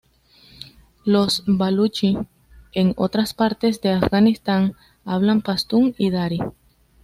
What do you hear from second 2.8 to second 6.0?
otras partes de Afganistán hablan pastún